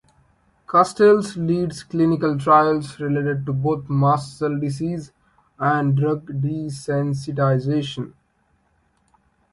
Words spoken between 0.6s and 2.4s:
Castells leads clinical